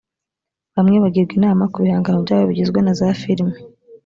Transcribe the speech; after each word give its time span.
bamwe 0.75 0.97
bagirwa 1.03 1.33
inama 1.39 1.63
ku 1.71 1.77
bihangano 1.83 2.19
byabo 2.25 2.43
bigizwe 2.49 2.79
na 2.81 2.93
za 2.99 3.07
filimi 3.21 3.55